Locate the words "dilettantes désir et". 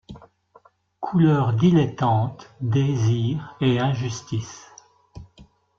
1.53-3.77